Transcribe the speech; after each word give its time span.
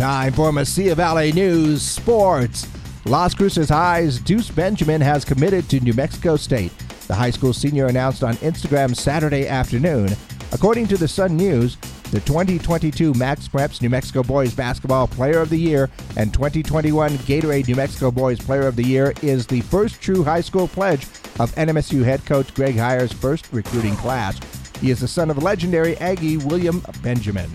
Time 0.00 0.32
for 0.32 0.50
Mesilla 0.50 0.94
Valley 0.94 1.30
News 1.30 1.82
Sports. 1.82 2.66
Las 3.04 3.34
Cruces 3.34 3.68
High's 3.68 4.18
Deuce 4.18 4.48
Benjamin 4.48 5.02
has 5.02 5.26
committed 5.26 5.68
to 5.68 5.78
New 5.80 5.92
Mexico 5.92 6.36
State. 6.36 6.72
The 7.06 7.14
high 7.14 7.28
school 7.28 7.52
senior 7.52 7.84
announced 7.84 8.24
on 8.24 8.36
Instagram 8.36 8.96
Saturday 8.96 9.46
afternoon. 9.46 10.08
According 10.52 10.86
to 10.86 10.96
the 10.96 11.06
Sun 11.06 11.36
News, 11.36 11.76
the 12.12 12.20
2022 12.20 13.12
MaxPreps 13.12 13.82
New 13.82 13.90
Mexico 13.90 14.22
Boys 14.22 14.54
Basketball 14.54 15.06
Player 15.06 15.38
of 15.40 15.50
the 15.50 15.58
Year 15.58 15.90
and 16.16 16.32
2021 16.32 17.10
Gatorade 17.18 17.68
New 17.68 17.76
Mexico 17.76 18.10
Boys 18.10 18.40
Player 18.40 18.66
of 18.66 18.76
the 18.76 18.84
Year 18.84 19.12
is 19.20 19.46
the 19.46 19.60
first 19.60 20.00
true 20.00 20.24
high 20.24 20.40
school 20.40 20.66
pledge 20.66 21.04
of 21.38 21.54
NMSU 21.56 22.02
head 22.04 22.24
coach 22.24 22.54
Greg 22.54 22.74
Heiar's 22.74 23.12
first 23.12 23.52
recruiting 23.52 23.96
class. 23.96 24.40
He 24.80 24.90
is 24.90 25.00
the 25.00 25.08
son 25.08 25.28
of 25.30 25.42
legendary 25.42 25.98
Aggie 25.98 26.38
William 26.38 26.82
Benjamin. 27.02 27.50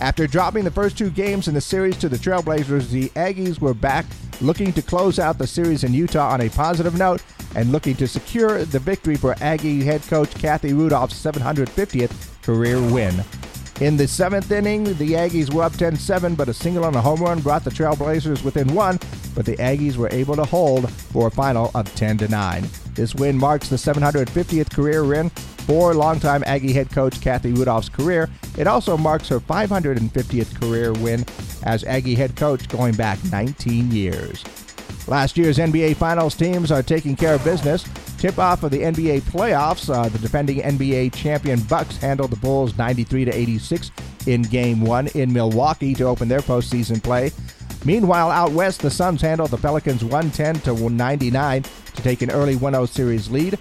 After 0.00 0.28
dropping 0.28 0.62
the 0.62 0.70
first 0.70 0.96
two 0.96 1.10
games 1.10 1.48
in 1.48 1.54
the 1.54 1.60
series 1.60 1.96
to 1.98 2.08
the 2.08 2.16
Trailblazers, 2.16 2.90
the 2.90 3.08
Aggies 3.10 3.60
were 3.60 3.74
back 3.74 4.06
looking 4.40 4.72
to 4.74 4.82
close 4.82 5.18
out 5.18 5.38
the 5.38 5.46
series 5.46 5.82
in 5.82 5.92
Utah 5.92 6.30
on 6.30 6.40
a 6.40 6.48
positive 6.48 6.96
note 6.96 7.20
and 7.56 7.72
looking 7.72 7.96
to 7.96 8.06
secure 8.06 8.64
the 8.64 8.78
victory 8.78 9.16
for 9.16 9.34
Aggie 9.40 9.82
head 9.82 10.02
coach 10.02 10.32
Kathy 10.34 10.72
Rodolph's 10.72 11.20
750th 11.20 12.42
career 12.42 12.80
win. 12.92 13.24
In 13.80 13.96
the 13.96 14.06
seventh 14.06 14.50
inning, 14.52 14.84
the 14.84 15.14
Aggies 15.14 15.52
were 15.52 15.64
up 15.64 15.72
10 15.72 15.96
7, 15.96 16.36
but 16.36 16.48
a 16.48 16.54
single 16.54 16.84
on 16.84 16.94
a 16.94 17.00
home 17.00 17.20
run 17.20 17.40
brought 17.40 17.64
the 17.64 17.70
Trailblazers 17.70 18.44
within 18.44 18.72
one, 18.74 19.00
but 19.34 19.46
the 19.46 19.56
Aggies 19.56 19.96
were 19.96 20.08
able 20.12 20.36
to 20.36 20.44
hold 20.44 20.90
for 20.90 21.26
a 21.26 21.30
final 21.30 21.72
of 21.74 21.92
10 21.96 22.18
9. 22.30 22.68
This 22.94 23.16
win 23.16 23.36
marks 23.36 23.68
the 23.68 23.76
750th 23.76 24.72
career 24.72 25.04
win 25.04 25.30
for 25.68 25.92
longtime 25.92 26.42
Aggie 26.46 26.72
head 26.72 26.90
coach 26.90 27.20
Kathy 27.20 27.52
Rodolph's 27.52 27.90
career. 27.90 28.30
It 28.56 28.66
also 28.66 28.96
marks 28.96 29.28
her 29.28 29.38
550th 29.38 30.58
career 30.58 30.94
win 30.94 31.26
as 31.62 31.84
Aggie 31.84 32.14
head 32.14 32.34
coach 32.36 32.66
going 32.68 32.94
back 32.94 33.22
19 33.30 33.90
years. 33.90 34.42
Last 35.06 35.36
year's 35.36 35.58
NBA 35.58 35.96
Finals 35.96 36.34
teams 36.34 36.72
are 36.72 36.82
taking 36.82 37.14
care 37.14 37.34
of 37.34 37.44
business. 37.44 37.84
Tip 38.16 38.38
off 38.38 38.62
of 38.62 38.70
the 38.70 38.80
NBA 38.80 39.20
playoffs. 39.22 39.94
Uh, 39.94 40.08
the 40.08 40.18
defending 40.18 40.60
NBA 40.60 41.14
champion 41.14 41.60
Bucks 41.60 41.98
handled 41.98 42.30
the 42.30 42.36
Bulls 42.36 42.76
93 42.78 43.26
to 43.26 43.34
86 43.34 43.90
in 44.26 44.40
Game 44.42 44.80
One 44.80 45.08
in 45.08 45.30
Milwaukee 45.30 45.92
to 45.96 46.04
open 46.04 46.28
their 46.28 46.40
postseason 46.40 47.02
play. 47.02 47.30
Meanwhile, 47.84 48.30
out 48.30 48.52
west, 48.52 48.80
the 48.80 48.90
Suns 48.90 49.20
handled 49.20 49.50
the 49.50 49.58
Pelicans 49.58 50.02
110 50.02 50.60
to 50.62 50.88
99 50.88 51.62
to 51.62 52.02
take 52.02 52.22
an 52.22 52.30
early 52.30 52.56
1-0 52.56 52.88
series 52.88 53.30
lead. 53.30 53.58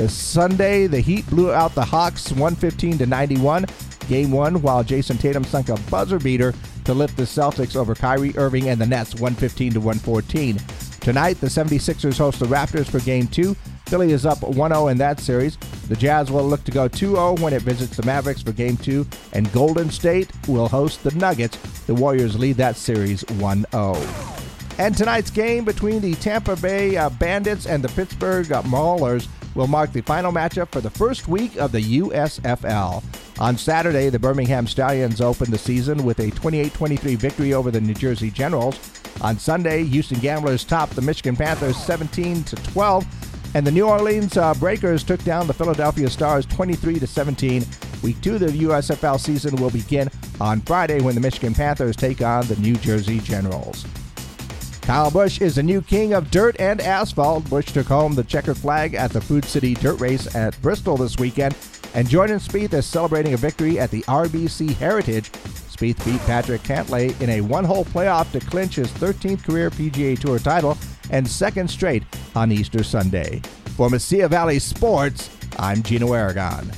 This 0.00 0.14
Sunday, 0.14 0.86
the 0.86 1.00
Heat 1.00 1.28
blew 1.28 1.52
out 1.52 1.74
the 1.74 1.84
Hawks 1.84 2.30
115 2.30 2.96
to 2.96 3.04
91. 3.04 3.66
Game 4.08 4.32
one, 4.32 4.62
while 4.62 4.82
Jayson 4.82 5.18
Tatum 5.18 5.44
sunk 5.44 5.68
a 5.68 5.78
buzzer 5.90 6.18
beater 6.18 6.54
to 6.86 6.94
lift 6.94 7.18
the 7.18 7.24
Celtics 7.24 7.76
over 7.76 7.94
Kyrie 7.94 8.34
Irving 8.38 8.70
and 8.70 8.80
the 8.80 8.86
Nets 8.86 9.12
115 9.16 9.74
to 9.74 9.78
114. 9.78 10.58
Tonight, 11.00 11.38
the 11.42 11.48
76ers 11.48 12.16
host 12.16 12.40
the 12.40 12.46
Raptors 12.46 12.88
for 12.88 13.00
Game 13.00 13.26
2. 13.26 13.54
Philly 13.88 14.12
is 14.12 14.24
up 14.24 14.42
1 14.42 14.70
0 14.72 14.88
in 14.88 14.96
that 14.96 15.20
series. 15.20 15.58
The 15.90 15.96
Jazz 15.96 16.30
will 16.30 16.48
look 16.48 16.64
to 16.64 16.72
go 16.72 16.88
2 16.88 17.16
0 17.16 17.34
when 17.34 17.52
it 17.52 17.60
visits 17.60 17.98
the 17.98 18.06
Mavericks 18.06 18.40
for 18.40 18.52
Game 18.52 18.78
2. 18.78 19.06
And 19.34 19.52
Golden 19.52 19.90
State 19.90 20.30
will 20.48 20.70
host 20.70 21.02
the 21.02 21.14
Nuggets. 21.14 21.58
The 21.82 21.94
Warriors 21.94 22.38
lead 22.38 22.56
that 22.56 22.76
series 22.76 23.20
1 23.32 23.66
0. 23.70 24.06
And 24.78 24.96
tonight's 24.96 25.30
game 25.30 25.66
between 25.66 26.00
the 26.00 26.14
Tampa 26.14 26.56
Bay 26.56 26.96
uh, 26.96 27.10
Bandits 27.10 27.66
and 27.66 27.84
the 27.84 27.90
Pittsburgh 27.90 28.50
uh, 28.50 28.62
Maulers 28.62 29.28
will 29.54 29.66
mark 29.66 29.92
the 29.92 30.00
final 30.02 30.32
matchup 30.32 30.68
for 30.68 30.80
the 30.80 30.90
first 30.90 31.28
week 31.28 31.56
of 31.56 31.72
the 31.72 31.98
USFL. 32.00 33.02
On 33.40 33.56
Saturday, 33.56 34.08
the 34.10 34.18
Birmingham 34.18 34.66
Stallions 34.66 35.20
opened 35.20 35.52
the 35.52 35.58
season 35.58 36.04
with 36.04 36.18
a 36.20 36.30
28 36.30 36.74
23 36.74 37.14
victory 37.16 37.54
over 37.54 37.70
the 37.70 37.80
New 37.80 37.94
Jersey 37.94 38.30
Generals. 38.30 38.78
On 39.20 39.38
Sunday, 39.38 39.84
Houston 39.84 40.18
Gamblers 40.20 40.64
topped 40.64 40.94
the 40.94 41.02
Michigan 41.02 41.36
Panthers 41.36 41.76
17 41.76 42.44
to 42.44 42.56
12, 42.56 43.54
and 43.54 43.66
the 43.66 43.70
New 43.70 43.86
Orleans 43.86 44.36
uh, 44.36 44.54
Breakers 44.54 45.02
took 45.02 45.22
down 45.24 45.46
the 45.46 45.54
Philadelphia 45.54 46.08
Stars 46.08 46.46
23 46.46 46.98
to 46.98 47.06
17. 47.06 47.64
Week 48.02 48.20
two 48.22 48.34
of 48.34 48.40
the 48.40 48.46
USFL 48.46 49.20
season 49.20 49.56
will 49.56 49.70
begin 49.70 50.08
on 50.40 50.60
Friday 50.62 51.00
when 51.00 51.14
the 51.14 51.20
Michigan 51.20 51.52
Panthers 51.52 51.96
take 51.96 52.22
on 52.22 52.46
the 52.46 52.56
New 52.56 52.76
Jersey 52.76 53.20
Generals. 53.20 53.84
Kyle 54.90 55.08
Busch 55.08 55.40
is 55.40 55.54
the 55.54 55.62
new 55.62 55.80
king 55.80 56.14
of 56.14 56.32
dirt 56.32 56.56
and 56.58 56.80
asphalt. 56.80 57.48
Busch 57.48 57.66
took 57.66 57.86
home 57.86 58.12
the 58.12 58.24
checkered 58.24 58.56
flag 58.56 58.94
at 58.94 59.12
the 59.12 59.20
Food 59.20 59.44
City 59.44 59.74
Dirt 59.74 60.00
Race 60.00 60.34
at 60.34 60.60
Bristol 60.62 60.96
this 60.96 61.16
weekend, 61.16 61.56
and 61.94 62.08
Jordan 62.08 62.40
Spieth 62.40 62.72
is 62.72 62.86
celebrating 62.86 63.32
a 63.32 63.36
victory 63.36 63.78
at 63.78 63.92
the 63.92 64.02
RBC 64.08 64.74
Heritage 64.74 65.30
Spieth 65.30 66.04
beat 66.04 66.20
Patrick 66.22 66.62
Cantlay 66.62 67.18
in 67.20 67.30
a 67.30 67.40
one-hole 67.40 67.84
playoff 67.84 68.32
to 68.32 68.40
clinch 68.40 68.74
his 68.74 68.90
13th 68.94 69.44
career 69.44 69.70
PGA 69.70 70.18
Tour 70.18 70.40
title 70.40 70.76
and 71.10 71.24
second 71.24 71.70
straight 71.70 72.02
on 72.34 72.50
Easter 72.50 72.82
Sunday. 72.82 73.40
For 73.76 73.90
Mesilla 73.90 74.28
Valley 74.28 74.58
Sports, 74.58 75.30
I'm 75.56 75.84
Gino 75.84 76.14
Aragon. 76.14 76.68